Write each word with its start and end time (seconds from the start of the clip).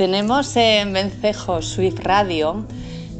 Tenemos 0.00 0.56
en 0.56 0.94
Vencejo 0.94 1.60
Swift 1.60 1.98
Radio 2.02 2.64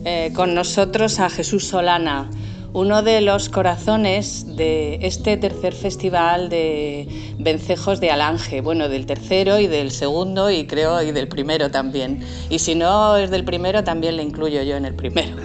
eh, 0.06 0.32
con 0.34 0.54
nosotros 0.54 1.20
a 1.20 1.28
Jesús 1.28 1.66
Solana, 1.66 2.30
uno 2.72 3.02
de 3.02 3.20
los 3.20 3.50
corazones 3.50 4.56
de 4.56 4.98
este 5.02 5.36
tercer 5.36 5.74
festival 5.74 6.48
de 6.48 7.06
vencejos 7.38 8.00
de 8.00 8.10
Alange, 8.10 8.62
bueno, 8.62 8.88
del 8.88 9.04
tercero 9.04 9.58
y 9.58 9.66
del 9.66 9.90
segundo 9.90 10.50
y 10.50 10.66
creo 10.66 11.02
y 11.02 11.12
del 11.12 11.28
primero 11.28 11.70
también. 11.70 12.24
Y 12.48 12.60
si 12.60 12.74
no 12.74 13.14
es 13.18 13.30
del 13.30 13.44
primero, 13.44 13.84
también 13.84 14.16
le 14.16 14.22
incluyo 14.22 14.62
yo 14.62 14.76
en 14.76 14.86
el 14.86 14.94
primero. 14.94 15.36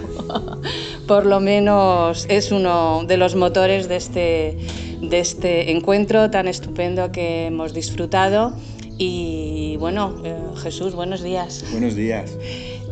Por 1.06 1.26
lo 1.26 1.40
menos 1.40 2.24
es 2.30 2.50
uno 2.50 3.04
de 3.06 3.18
los 3.18 3.34
motores 3.34 3.90
de 3.90 3.96
este, 3.96 4.58
de 5.02 5.18
este 5.18 5.70
encuentro 5.70 6.30
tan 6.30 6.48
estupendo 6.48 7.12
que 7.12 7.48
hemos 7.48 7.74
disfrutado 7.74 8.54
y 8.98 9.76
bueno, 9.78 10.14
eh, 10.24 10.36
Jesús, 10.62 10.94
buenos 10.94 11.22
días. 11.22 11.64
Buenos 11.70 11.94
días. 11.94 12.32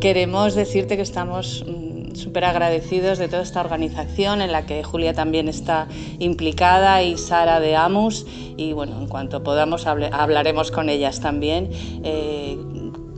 Queremos 0.00 0.54
decirte 0.54 0.96
que 0.96 1.02
estamos 1.02 1.64
mm, 1.66 2.14
súper 2.14 2.44
agradecidos 2.44 3.18
de 3.18 3.28
toda 3.28 3.42
esta 3.42 3.60
organización 3.60 4.42
en 4.42 4.52
la 4.52 4.66
que 4.66 4.84
Julia 4.84 5.14
también 5.14 5.48
está 5.48 5.88
implicada 6.18 7.02
y 7.02 7.16
Sara 7.16 7.60
de 7.60 7.76
Amus. 7.76 8.26
Y 8.56 8.72
bueno, 8.72 9.00
en 9.00 9.08
cuanto 9.08 9.42
podamos 9.42 9.86
hablaremos 9.86 10.70
con 10.70 10.90
ellas 10.90 11.20
también. 11.20 11.70
Eh, 12.04 12.58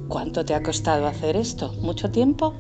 ¿Cuánto 0.09 0.45
te 0.45 0.55
ha 0.55 0.63
costado 0.63 1.09
hacer 1.09 1.37
esto? 1.37 1.73
¿Mucho 1.81 2.11
tiempo? 2.11 2.55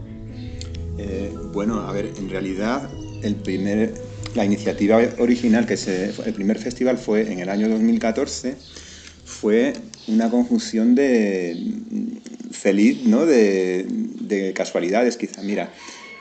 Eh, 0.99 1.33
bueno, 1.53 1.81
a 1.83 1.93
ver, 1.93 2.11
en 2.19 2.29
realidad 2.29 2.91
el 3.23 3.37
primer, 3.37 3.95
la 4.35 4.45
iniciativa 4.45 4.99
original, 5.19 5.67
que 5.67 5.77
se, 5.77 6.11
el 6.25 6.35
primer 6.35 6.59
festival 6.59 6.99
fue 6.99 7.33
en 7.33 7.39
el 7.39 7.49
año 7.49 7.69
2014 7.69 8.57
fue 9.27 9.75
una 10.07 10.31
conjunción 10.31 10.95
de 10.95 11.61
feliz, 12.53 13.03
¿no? 13.05 13.27
De, 13.27 14.53
casualidades, 14.55 15.17
quizá. 15.17 15.43
Mira, 15.43 15.73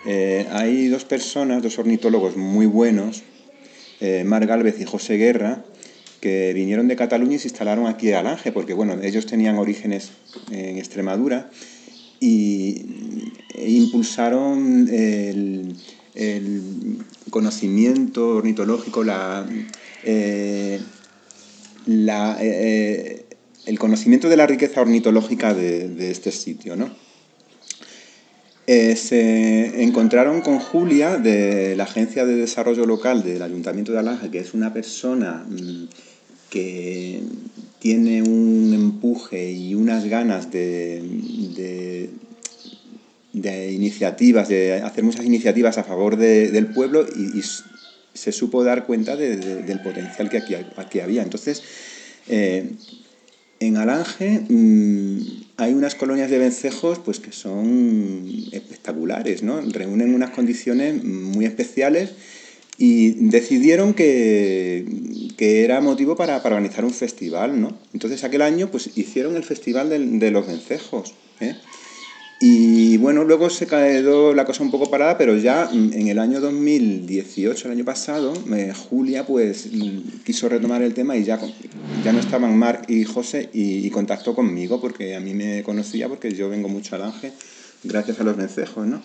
eh, 0.05 0.47
hay 0.51 0.87
dos 0.87 1.05
personas, 1.05 1.61
dos 1.61 1.79
ornitólogos 1.79 2.35
muy 2.35 2.65
buenos, 2.65 3.23
eh, 4.01 4.23
Mar 4.25 4.45
Galvez 4.45 4.79
y 4.81 4.85
José 4.85 5.17
Guerra, 5.17 5.63
que 6.19 6.51
vinieron 6.53 6.87
de 6.87 6.95
Cataluña 6.95 7.35
y 7.35 7.39
se 7.39 7.47
instalaron 7.47 7.87
aquí 7.87 8.11
a 8.11 8.19
Alange, 8.19 8.51
porque 8.51 8.73
bueno, 8.73 8.99
ellos 9.01 9.25
tenían 9.25 9.57
orígenes 9.57 10.11
en 10.51 10.77
Extremadura 10.77 11.49
y 12.19 12.85
e 13.53 13.69
impulsaron 13.69 14.89
el, 14.91 15.75
conocimiento 17.29 18.37
ornitológico, 18.37 19.03
la, 19.03 19.45
eh, 20.03 20.79
la, 21.85 22.37
eh, 22.41 22.45
eh, 22.47 23.25
el 23.65 23.79
conocimiento 23.79 24.29
de 24.29 24.37
la 24.37 24.47
riqueza 24.47 24.81
ornitológica 24.81 25.53
de, 25.53 26.11
este 26.11 26.31
sitio. 26.31 26.75
¿no? 26.75 26.89
Eh, 28.67 28.95
se 28.95 29.83
encontraron 29.83 30.41
con 30.41 30.59
Julia 30.59 31.17
de 31.17 31.75
la 31.75 31.83
Agencia 31.83 32.25
de 32.25 32.35
Desarrollo 32.35 32.85
Local 32.85 33.23
del 33.23 33.41
Ayuntamiento 33.41 33.91
de 33.91 33.99
Alange, 33.99 34.29
que 34.29 34.39
es 34.39 34.53
una 34.53 34.73
persona 34.73 35.45
mm, 35.47 35.85
que 36.49 37.21
tiene 37.79 38.23
un 38.23 38.71
empuje 38.73 39.51
y 39.51 39.75
unas 39.75 40.05
ganas 40.05 40.51
de, 40.51 41.03
de, 43.33 43.71
iniciativas, 43.71 44.47
de 44.49 44.81
hacer 44.81 45.03
muchas 45.03 45.25
iniciativas 45.25 45.77
a 45.77 45.83
favor 45.83 46.15
del 46.17 46.67
pueblo 46.67 47.05
y 47.15 47.41
se 48.15 48.31
supo 48.31 48.63
dar 48.63 48.87
cuenta 48.87 49.15
del 49.15 49.81
potencial 49.83 50.29
que 50.29 50.37
aquí, 50.37 50.55
aquí 50.77 50.99
había. 50.99 51.21
Entonces, 51.21 51.61
eh, 52.27 52.71
en 53.59 53.77
Alange 53.77 54.41
mm, 54.49 55.19
hay 55.57 55.73
unas 55.73 55.95
colonias 55.95 56.31
de 56.31 56.39
vencejos 56.39 56.99
pues, 56.99 57.19
que 57.19 57.31
son 57.31 58.25
espectaculares, 58.51 59.43
¿no? 59.43 59.61
reúnen 59.61 60.13
unas 60.13 60.31
condiciones 60.31 61.03
muy 61.03 61.45
especiales 61.45 62.11
y 62.77 63.11
decidieron 63.29 63.93
que, 63.93 64.85
era 65.37 65.79
motivo 65.81 66.15
para, 66.15 66.37
organizar 66.37 66.83
un 66.85 66.93
festival. 66.93 67.61
¿no? 67.61 67.77
Entonces 67.93 68.23
aquel 68.23 68.41
año 68.41 68.71
pues, 68.71 68.97
hicieron 68.97 69.35
el 69.35 69.43
Festival 69.43 69.89
de, 69.89 69.99
de 69.99 70.31
los 70.31 70.47
Vencejos. 70.47 71.13
¿eh? 71.39 71.55
Y 72.39 72.97
bueno, 72.97 73.23
luego 73.23 73.49
se 73.49 73.65
quedó 73.65 74.33
la 74.33 74.43
cosa 74.43 74.61
un 74.61 74.71
poco 74.71 74.91
parada, 74.91 75.17
pero 75.17 75.37
ya 75.37 75.69
en 75.71 76.07
el 76.07 76.19
año 76.19 76.41
2018, 76.41 77.67
el 77.67 77.71
año 77.71 77.85
pasado, 77.85 78.33
eh, 78.53 78.73
Julia 78.89 79.25
pues 79.25 79.69
quiso 80.25 80.49
retomar 80.49 80.81
el 80.81 80.93
tema 80.93 81.15
y 81.15 81.23
ya, 81.23 81.39
ya 82.03 82.11
no 82.11 82.19
estaban 82.19 82.57
Marc 82.57 82.89
y 82.89 83.05
José 83.05 83.49
y, 83.53 83.89
contactó 83.89 84.35
conmigo 84.35 84.81
porque 84.81 85.15
a 85.15 85.21
mí 85.21 85.33
me 85.33 85.63
conocía 85.63 86.09
porque 86.09 86.33
yo 86.33 86.49
vengo 86.49 86.67
mucho 86.67 86.95
al 86.95 87.03
Ángel 87.03 87.31
gracias 87.83 88.19
a 88.19 88.23
los 88.23 88.35
vencejos, 88.35 88.85
¿no? 88.85 89.01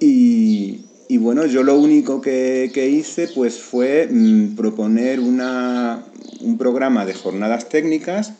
Y, 0.00 0.80
y 1.08 1.18
bueno, 1.18 1.44
yo 1.44 1.62
lo 1.62 1.78
único 1.78 2.22
que, 2.22 2.70
que 2.72 2.88
hice 2.88 3.28
pues 3.28 3.60
fue 3.60 4.08
mm, 4.10 4.56
proponer 4.56 5.20
una, 5.20 6.02
un 6.40 6.56
programa 6.56 7.04
de 7.04 7.12
jornadas 7.12 7.68
técnicas 7.68 8.32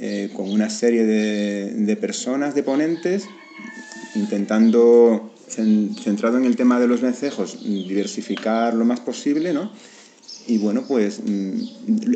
eh, 0.00 0.30
con 0.34 0.50
una 0.50 0.70
serie 0.70 1.04
de, 1.04 1.96
personas, 1.96 2.54
de 2.54 2.62
ponentes, 2.62 3.24
intentando, 4.14 5.32
centrado 5.48 6.38
en 6.38 6.44
el 6.44 6.56
tema 6.56 6.78
de 6.80 6.88
los 6.88 7.00
vencejos, 7.00 7.62
diversificar 7.62 8.74
lo 8.74 8.84
más 8.84 9.00
posible, 9.00 9.52
¿no? 9.52 9.70
Y 10.46 10.58
bueno, 10.58 10.84
pues 10.88 11.20
mm, 11.24 11.60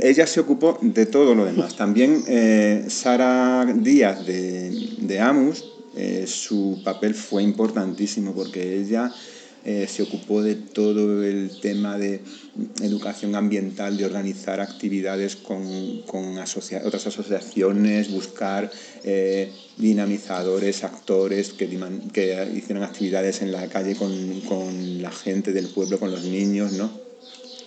ella 0.03 0.27
se 0.27 0.41
ocupó 0.41 0.79
de 0.81 1.07
todo 1.07 1.35
lo 1.35 1.45
demás. 1.45 1.77
También 1.77 2.25
eh, 2.29 2.87
Sara 2.89 3.67
Díaz 3.75 4.27
de, 4.27 4.71
de 4.99 5.21
Amus, 5.21 5.65
eh, 5.95 6.25
su 6.27 6.81
papel 6.83 7.15
fue 7.15 7.43
importantísimo 7.43 8.33
porque 8.33 8.81
ella 8.81 9.13
eh, 9.65 9.87
se 9.89 10.03
ocupó 10.03 10.43
de 10.43 10.57
todo 10.57 11.25
el 11.25 11.61
tema 11.61 11.97
de 11.97 12.21
educación 12.83 13.37
ambiental, 13.37 13.97
de 13.97 14.05
organizar 14.05 14.61
actividades 14.61 15.37
con, 15.37 16.03
con 16.03 16.37
otras 16.37 17.07
asociaciones, 17.07 18.11
buscar 18.11 18.71
eh, 19.05 19.53
dinamizadores, 19.77 20.83
actores 20.83 21.53
que, 21.53 21.69
que, 22.13 22.49
hicieran 22.57 22.83
actividades 22.83 23.41
en 23.43 23.53
la 23.53 23.69
calle 23.69 23.95
con, 23.95 24.41
con, 24.41 25.01
la 25.01 25.13
gente 25.13 25.53
del 25.53 25.69
pueblo, 25.69 25.99
con 25.99 26.11
los 26.11 26.25
niños, 26.25 26.73
¿no? 26.73 26.91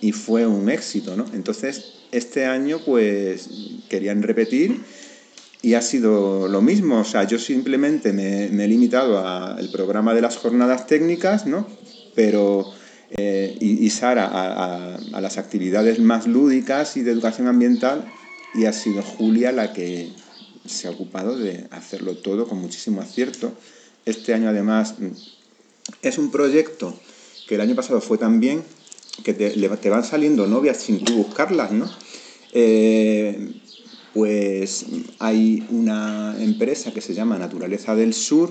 Y 0.02 0.12
fue 0.12 0.46
un 0.46 0.68
éxito, 0.68 1.16
¿no? 1.16 1.24
Entonces, 1.32 1.94
este 2.12 2.44
año, 2.44 2.80
pues, 2.84 3.48
querían 3.88 4.22
repetir 4.22 4.82
y 5.62 5.74
ha 5.74 5.82
sido 5.82 6.48
lo 6.48 6.62
mismo. 6.62 7.00
O 7.00 7.04
sea, 7.04 7.24
yo 7.24 7.38
simplemente 7.38 8.12
me, 8.12 8.48
me 8.48 8.64
he 8.64 8.68
limitado 8.68 9.26
al 9.26 9.68
programa 9.70 10.14
de 10.14 10.22
las 10.22 10.36
jornadas 10.36 10.86
técnicas, 10.86 11.46
¿no? 11.46 11.66
pero 12.16 12.66
eh, 13.10 13.56
y, 13.60 13.88
Sara 13.90 14.26
a, 14.26 15.20
las 15.20 15.38
actividades 15.38 16.00
más 16.00 16.26
lúdicas 16.26 16.96
y 16.96 17.02
de 17.02 17.12
educación 17.12 17.46
ambiental 17.46 18.10
y 18.54 18.64
ha 18.64 18.72
sido 18.72 19.02
Julia 19.02 19.52
la 19.52 19.72
que 19.72 20.10
se 20.64 20.88
ha 20.88 20.90
ocupado 20.90 21.36
de 21.36 21.68
hacerlo 21.70 22.16
todo 22.16 22.48
con 22.48 22.58
muchísimo 22.58 23.02
acierto. 23.02 23.52
Este 24.06 24.34
año 24.34 24.48
además 24.48 24.94
es 26.02 26.18
un 26.18 26.32
proyecto 26.32 26.98
que 27.46 27.54
el 27.54 27.60
año 27.60 27.76
pasado 27.76 28.00
fue 28.00 28.18
también 28.18 28.64
que 29.22 29.34
te, 29.34 29.88
van 29.88 30.04
saliendo 30.04 30.46
novias 30.46 30.78
sin 30.78 31.04
tú 31.04 31.14
buscarlas, 31.16 31.70
¿no? 31.70 31.88
Eh, 32.52 33.52
pues 34.16 34.86
hay 35.18 35.66
una 35.68 36.34
empresa 36.40 36.90
que 36.90 37.02
se 37.02 37.12
llama 37.12 37.36
Naturaleza 37.36 37.94
del 37.94 38.14
Sur, 38.14 38.50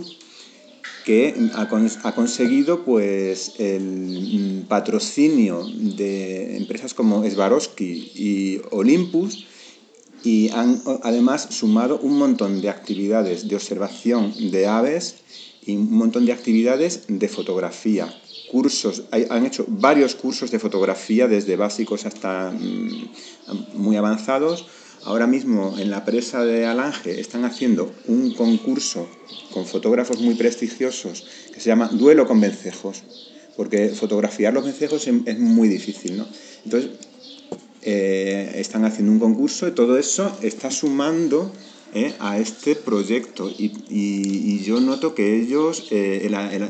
que 1.06 1.34
ha, 1.56 2.14
conseguido 2.14 2.86
pues, 2.86 3.54
el 3.58 4.64
patrocinio 4.70 5.66
de 5.76 6.58
empresas 6.58 6.94
como 6.94 7.28
Swarovski 7.28 8.12
y 8.14 8.62
Olympus 8.70 9.48
y 10.24 10.50
han 10.50 10.80
además 11.02 11.48
sumado 11.50 11.98
un 12.00 12.20
montón 12.20 12.62
de 12.62 12.70
actividades 12.70 13.48
de 13.48 13.56
observación 13.56 14.52
de 14.52 14.68
aves 14.68 15.16
y 15.66 15.76
un 15.76 15.92
montón 15.98 16.28
de 16.28 16.34
actividades 16.34 17.06
de 17.08 17.28
fotografía. 17.28 18.14
Cursos, 18.52 19.06
han 19.32 19.48
hecho 19.48 19.66
varios 19.68 20.14
cursos 20.14 20.52
de 20.52 20.60
fotografía 20.60 21.28
desde 21.28 21.56
básicos 21.56 22.06
hasta 22.06 22.52
mm, 22.52 23.10
muy 23.74 23.96
avanzados 23.96 24.68
Ahora 25.06 25.28
mismo 25.28 25.78
en 25.78 25.92
la 25.92 26.04
presa 26.04 26.44
de 26.44 26.66
Alange 26.66 27.22
están 27.22 27.46
haciendo 27.46 27.94
un 28.08 28.34
concurso 28.34 29.08
con 29.54 29.68
fotógrafos 29.68 30.20
muy 30.20 30.34
prestigiosos 30.34 31.28
que 31.54 31.60
se 31.60 31.70
llama 31.70 31.90
Duelo 31.90 32.26
con 32.26 32.42
vencejos, 32.42 33.04
porque 33.56 33.90
fotografiar 33.90 34.56
los 34.56 34.66
vencejos 34.66 35.08
es 35.08 35.40
muy 35.40 35.68
difícil, 35.68 36.18
¿no? 36.18 36.28
Entonces, 36.64 36.90
eh, 37.84 38.54
están 38.56 38.84
haciendo 38.84 39.12
un 39.12 39.20
concurso 39.20 39.68
y 39.68 39.74
todo 39.74 40.00
eso 40.00 40.36
está 40.42 40.72
sumando 40.72 41.52
eh, 41.94 42.16
a 42.18 42.40
este 42.40 42.76
proyecto 42.76 43.48
y, 43.48 44.64
yo 44.64 44.82
noto 44.82 45.14
que 45.14 45.40
ellos 45.40 45.86
eh, 45.92 46.28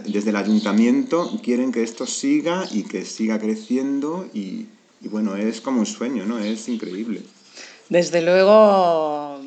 desde 0.08 0.32
el 0.32 0.36
ayuntamiento 0.36 1.40
quieren 1.42 1.72
que 1.72 1.84
esto 1.84 2.06
siga 2.06 2.68
y 2.70 2.84
que 2.84 3.06
siga 3.06 3.40
creciendo 3.40 4.28
y, 4.34 4.66
y 5.02 5.08
bueno, 5.08 5.38
es 5.38 5.62
como 5.62 5.80
un 5.80 5.86
sueño, 5.86 6.26
¿no? 6.26 6.38
Es 6.40 6.68
increíble. 6.68 7.22
Desde 7.90 8.22
luego 8.22 9.42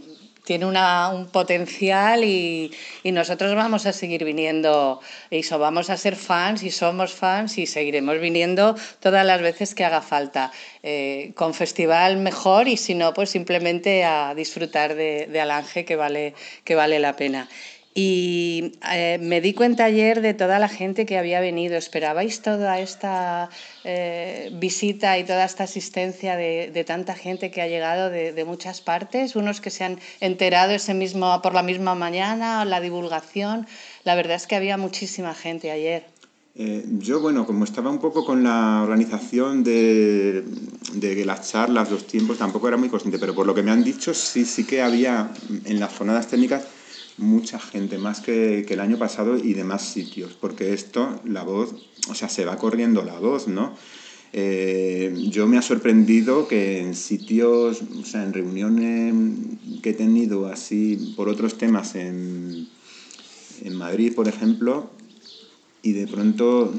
tiene 0.49 0.64
una, 0.64 1.11
un 1.11 1.26
potencial 1.26 2.25
y, 2.25 2.73
y, 3.02 3.12
nosotros 3.12 3.55
vamos 3.55 3.85
a 3.85 3.93
seguir 3.93 4.25
viniendo 4.25 4.99
y 5.31 5.43
so, 5.43 5.58
vamos 5.58 5.90
a 5.90 5.99
ser 5.99 6.17
fans 6.17 6.62
y 6.62 6.70
somos 6.70 7.12
fans 7.12 7.58
y 7.58 7.67
seguiremos 7.67 8.19
viniendo 8.19 8.75
todas 9.00 9.26
las 9.26 9.43
veces 9.43 9.75
que 9.75 9.85
haga 9.85 10.00
falta. 10.00 10.50
Eh, 10.82 11.32
con 11.35 11.52
festival 11.52 12.17
mejor 12.17 12.67
y 12.67 12.79
si 12.79 12.94
no, 12.94 13.12
pues 13.12 13.29
simplemente 13.29 14.05
a 14.05 14.35
disfrutar 14.35 14.94
de, 14.94 15.26
de 15.26 15.38
Alange 15.38 15.85
que 15.85 15.96
vale, 15.96 16.32
que 16.64 16.75
vale 16.75 16.99
la 16.99 17.14
pena. 17.14 17.46
Y 17.94 18.73
eh, 18.93 19.19
me 19.20 19.40
di 19.40 19.55
cuenta 19.55 19.85
ayer 19.85 20.20
de 20.20 20.35
toda 20.35 20.58
la 20.58 20.69
gente 20.69 21.05
que 21.05 21.19
había 21.19 21.40
venido. 21.40 21.76
¿Esperabais 21.76 22.43
toda 22.43 22.79
esta 22.79 23.50
eh, 23.82 24.50
visita 24.52 25.19
y 25.19 25.25
toda 25.25 25.44
esta 25.44 25.64
asistencia 25.64 26.37
de, 26.37 26.70
de, 26.73 26.85
tanta 26.85 27.14
gente 27.14 27.50
que 27.50 27.61
ha 27.61 27.67
llegado 27.67 28.11
de, 28.11 28.32
de, 28.32 28.44
muchas 28.44 28.81
partes? 28.81 29.35
Unos 29.35 29.61
que 29.61 29.70
se 29.70 29.85
han 29.85 29.99
enterado 30.20 30.73
ese 30.73 30.94
mismo, 30.94 31.43
por 31.43 31.55
la 31.55 31.62
misma 31.62 31.94
mañana, 31.94 32.64
la 32.64 32.81
divulgación. 32.81 33.67
La 34.05 34.14
verdad 34.14 34.37
es 34.37 34.46
que 34.46 34.55
había 34.55 34.76
muchísima 34.76 35.35
gente 35.35 35.70
ayer. 35.70 36.05
Eh, 36.61 36.85
yo, 36.99 37.20
bueno, 37.20 37.46
como 37.46 37.62
estaba 37.62 37.88
un 37.88 38.00
poco 38.00 38.25
con 38.25 38.43
la 38.43 38.82
organización 38.82 39.62
de, 39.62 40.44
de, 40.94 41.25
las 41.25 41.50
charlas, 41.50 41.88
los 41.88 42.05
tiempos, 42.05 42.38
tampoco 42.38 42.67
era 42.67 42.76
muy 42.76 42.88
consciente, 42.88 43.19
pero 43.20 43.32
por 43.32 43.46
lo 43.46 43.55
que 43.55 43.62
me 43.62 43.70
han 43.70 43.85
dicho, 43.85 44.12
sí, 44.12 44.44
sí 44.44 44.64
que 44.64 44.82
había 44.82 45.31
en 45.64 45.79
las 45.79 45.96
jornadas 45.96 46.26
técnicas 46.26 46.67
mucha 47.18 47.58
gente, 47.58 47.98
más 47.98 48.20
que, 48.20 48.64
que, 48.66 48.74
el 48.74 48.80
año 48.80 48.98
pasado 48.98 49.36
y 49.36 49.54
de 49.54 49.64
más 49.64 49.82
sitios, 49.82 50.36
porque 50.40 50.72
esto, 50.72 51.20
la 51.24 51.42
voz, 51.42 51.74
o 52.08 52.14
sea, 52.14 52.28
se 52.28 52.44
va 52.44 52.56
corriendo 52.56 53.02
la 53.02 53.18
voz, 53.18 53.48
¿no? 53.48 53.74
Eh, 54.32 55.14
yo 55.30 55.46
me 55.46 55.56
ha 55.56 55.62
sorprendido 55.62 56.48
que 56.48 56.80
en 56.80 56.94
sitios, 56.94 57.82
o 58.00 58.04
sea, 58.04 58.24
en 58.24 58.32
reuniones 58.32 59.14
que 59.82 59.90
he 59.90 59.94
tenido 59.94 60.46
así 60.46 61.14
por 61.16 61.28
otros 61.28 61.56
temas 61.56 61.94
en, 61.94 62.68
en 63.62 63.74
Madrid, 63.74 64.14
por 64.14 64.28
ejemplo, 64.28 64.90
y 65.82 65.92
de 65.92 66.06
pronto 66.06 66.74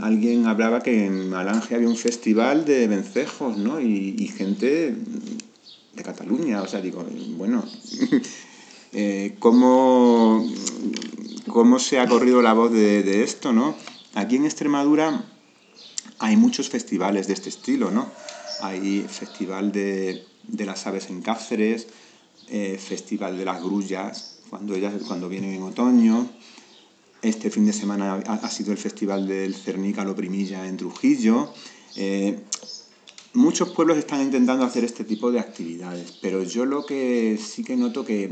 alguien 0.00 0.46
hablaba 0.46 0.82
que 0.82 1.06
en 1.06 1.34
Alange 1.34 1.74
había 1.74 1.88
un 1.88 1.96
festival 1.96 2.64
de 2.64 2.86
vencejos, 2.86 3.56
¿no? 3.56 3.80
Y 3.80 4.28
gente 4.28 4.94
de 5.94 6.02
Cataluña, 6.02 6.62
o 6.62 6.68
sea, 6.68 6.80
digo, 6.80 7.04
bueno, 7.36 7.64
eh, 8.92 9.36
cómo, 9.38 10.46
cómo, 11.48 11.78
se 11.78 11.98
ha 11.98 12.06
corrido 12.06 12.42
la 12.42 12.52
voz 12.52 12.72
de, 12.72 13.22
esto, 13.22 13.52
¿no? 13.52 13.74
Aquí 14.14 14.36
en 14.36 14.44
Extremadura 14.44 15.24
hay 16.18 16.36
muchos 16.36 16.68
festivales 16.68 17.26
de 17.26 17.34
este 17.34 17.48
estilo, 17.48 17.90
¿no? 17.90 18.10
Hay 18.60 19.06
festival 19.08 19.72
de, 19.72 20.24
de 20.46 20.66
las 20.66 20.86
aves 20.86 21.08
en 21.08 21.22
Cáceres, 21.22 21.88
eh, 22.48 22.78
festival 22.78 23.38
de 23.38 23.44
las 23.44 23.62
grullas, 23.62 24.40
cuando, 24.50 24.74
ellas, 24.74 24.94
cuando 25.06 25.28
vienen 25.28 25.54
en 25.54 25.62
otoño. 25.62 26.28
Este 27.22 27.50
fin 27.50 27.64
de 27.64 27.72
semana 27.72 28.20
ha, 28.26 28.34
ha 28.34 28.50
sido 28.50 28.72
el 28.72 28.78
festival 28.78 29.26
del 29.26 29.54
Cernícalo 29.54 30.14
Primilla 30.14 30.66
en 30.66 30.76
Trujillo. 30.76 31.52
Eh, 31.96 32.40
muchos 33.34 33.70
pueblos 33.70 33.98
están 33.98 34.20
intentando 34.22 34.64
hacer 34.64 34.84
este 34.84 35.04
tipo 35.04 35.30
de 35.30 35.40
actividades, 35.40 36.18
pero 36.20 36.42
yo 36.42 36.66
lo 36.66 36.84
que 36.84 37.38
sí 37.42 37.64
que 37.64 37.76
noto 37.76 38.04
que 38.04 38.30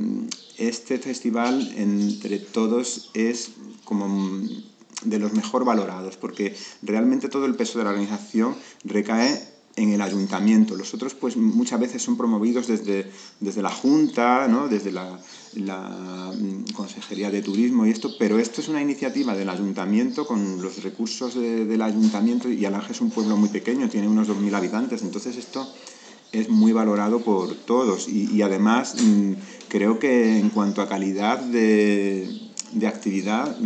este 0.58 0.99
festival 0.99 1.73
entre 1.76 2.38
todos 2.38 3.11
es 3.14 3.52
como 3.85 4.43
de 5.05 5.19
los 5.19 5.32
mejor 5.32 5.64
valorados, 5.64 6.17
porque 6.17 6.55
realmente 6.82 7.29
todo 7.29 7.47
el 7.47 7.55
peso 7.55 7.79
de 7.79 7.85
la 7.85 7.91
organización 7.91 8.55
recae 8.85 9.41
en 9.81 9.93
el 9.93 10.03
ayuntamiento. 10.03 10.77
Los 10.77 10.94
otros, 10.94 11.15
pues 11.15 11.37
muchas 11.37 11.81
veces 11.81 12.03
son 12.03 12.17
promovidos 12.17 12.67
desde, 12.67 13.11
desde 13.41 13.62
la 13.62 13.71
Junta, 13.71 14.47
¿no? 14.49 14.69
desde 14.69 14.93
la, 14.93 15.19
la 15.55 16.32
Consejería 16.75 17.31
de 17.31 17.43
Turismo 17.43 17.87
y 17.87 17.91
esto, 17.91 18.15
pero 18.19 18.38
esto 18.38 18.61
es 18.61 18.69
una 18.69 18.82
iniciativa 18.82 19.35
del 19.35 19.49
ayuntamiento 19.49 20.27
con 20.27 20.62
los 20.62 20.82
recursos 20.82 21.35
de, 21.35 21.65
del 21.65 21.82
ayuntamiento 21.82 22.50
y 22.50 22.65
Alange 22.65 22.93
es 22.93 23.00
un 23.00 23.11
pueblo 23.11 23.37
muy 23.37 23.49
pequeño, 23.49 23.88
tiene 23.88 24.09
unos 24.09 24.29
2.000 24.29 24.55
habitantes, 24.55 25.03
entonces 25.03 25.37
esto 25.37 25.67
es 26.32 26.49
muy 26.49 26.73
valorado 26.73 27.21
por 27.21 27.55
todos 27.55 28.09
y, 28.09 28.41
además 28.43 28.97
creo 29.69 29.99
que 29.99 30.38
en 30.38 30.50
cuanto 30.50 30.81
a 30.82 30.88
calidad 30.88 31.38
de, 31.38 32.29
de 32.73 32.87
actividad, 32.87 33.56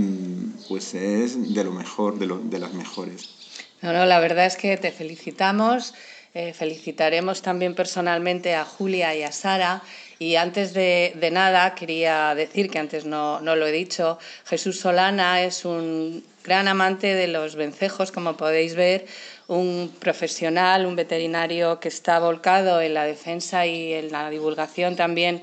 pues 0.69 0.95
es 0.95 1.55
de 1.55 1.65
lo 1.65 1.73
mejor, 1.73 2.19
de, 2.19 2.27
lo, 2.27 2.39
de 2.39 2.59
las 2.59 2.73
mejores. 2.73 3.44
No, 3.85 3.93
no, 3.93 4.07
la 4.07 4.19
verdad 4.19 4.47
es 4.47 4.57
que 4.57 4.79
te 4.79 4.93
felicitamos. 4.93 5.93
Eh, 6.33 6.55
felicitaremos 6.55 7.43
también 7.43 7.75
personalmente 7.75 8.55
a 8.55 8.65
Julia 8.65 9.15
y 9.15 9.23
a 9.23 9.31
Sara. 9.31 9.83
Y 10.19 10.37
antes 10.37 10.73
de, 10.73 11.13
de 11.17 11.31
nada, 11.31 11.75
quería 11.75 12.35
decir 12.35 12.71
que 12.71 12.79
antes 12.79 13.05
no, 13.05 13.43
no, 13.43 13.57
lo 13.57 13.67
he 13.67 13.73
dicho, 13.73 14.19
Jesús 14.47 14.81
Solana 14.81 15.43
es 15.43 15.67
un 15.67 16.25
gran 16.43 16.67
amante 16.67 17.15
de 17.15 17.29
los 17.29 17.57
vencejos, 17.57 18.11
como 18.11 18.39
podéis 18.39 18.75
ver, 18.75 19.05
un 19.49 19.95
profesional, 20.01 20.87
un 20.87 20.97
veterinario 20.97 21.79
que 21.79 21.89
está 21.89 22.19
volcado 22.21 22.81
en 22.81 22.95
la 22.95 23.05
defensa 23.05 23.67
y 23.67 23.93
en 23.93 24.11
la 24.11 24.31
divulgación 24.31 24.97
también 24.97 25.43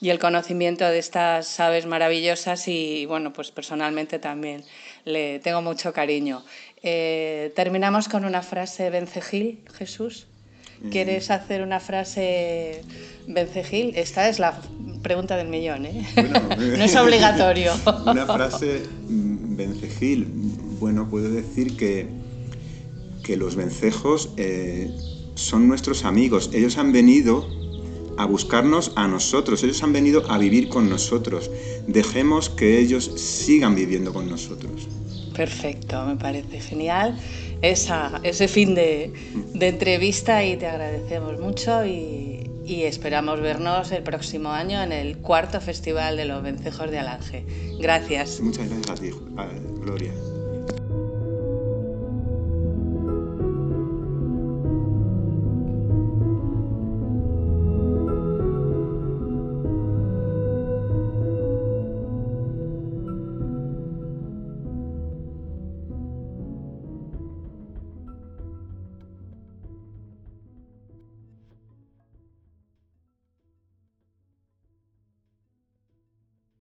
y 0.00 0.10
el 0.10 0.18
conocimiento 0.18 0.84
de 0.84 0.98
estas 0.98 1.58
aves 1.58 1.86
maravillosas 1.86 2.68
y 2.68 3.06
bueno, 3.06 3.32
pues 3.32 3.50
personalmente 3.50 4.18
también 4.18 4.64
le 5.04 5.40
tengo 5.40 5.62
mucho 5.62 5.92
cariño. 5.92 6.44
Eh, 6.82 7.52
terminamos 7.56 8.08
con 8.08 8.24
una 8.24 8.42
frase 8.42 8.90
vencejil, 8.90 9.60
Jesús. 9.74 10.26
¿Quieres 10.92 11.30
hacer 11.32 11.62
una 11.62 11.80
frase 11.80 12.82
vencejil? 13.26 13.92
Esta 13.96 14.28
es 14.28 14.38
la 14.38 14.60
pregunta 15.02 15.36
del 15.36 15.48
millón, 15.48 15.86
¿eh? 15.86 16.06
Bueno, 16.14 16.40
no 16.56 16.84
es 16.84 16.94
obligatorio. 16.94 17.72
Una 18.06 18.26
frase 18.26 18.82
vencejil. 19.08 20.28
Bueno, 20.78 21.10
puedo 21.10 21.28
decir 21.30 21.76
que, 21.76 22.06
que 23.24 23.36
los 23.36 23.56
vencejos 23.56 24.30
eh, 24.36 24.88
son 25.34 25.66
nuestros 25.66 26.04
amigos. 26.04 26.50
Ellos 26.52 26.78
han 26.78 26.92
venido 26.92 27.48
a 28.18 28.26
buscarnos 28.26 28.92
a 28.96 29.06
nosotros, 29.08 29.62
ellos 29.62 29.82
han 29.82 29.92
venido 29.92 30.30
a 30.30 30.38
vivir 30.38 30.68
con 30.68 30.90
nosotros. 30.90 31.50
Dejemos 31.86 32.50
que 32.50 32.78
ellos 32.78 33.04
sigan 33.16 33.74
viviendo 33.74 34.12
con 34.12 34.28
nosotros. 34.28 34.88
Perfecto, 35.34 36.04
me 36.04 36.16
parece 36.16 36.60
genial 36.60 37.16
esa, 37.62 38.20
ese 38.24 38.48
fin 38.48 38.74
de, 38.74 39.12
de, 39.54 39.68
entrevista 39.68 40.44
y 40.44 40.56
te 40.56 40.66
agradecemos 40.66 41.38
mucho 41.38 41.86
y, 41.86 42.50
y, 42.64 42.82
esperamos 42.82 43.40
vernos 43.40 43.92
el 43.92 44.02
próximo 44.02 44.50
año 44.50 44.82
en 44.82 44.92
el 44.92 45.18
cuarto 45.18 45.60
Festival 45.60 46.16
de 46.16 46.24
los 46.24 46.42
Vencejos 46.42 46.90
de 46.90 46.98
Alange. 46.98 47.44
Gracias. 47.78 48.40
Muchas 48.40 48.68
gracias 48.68 48.90
a 48.90 49.00
ti, 49.00 49.10
Gloria. 49.80 50.12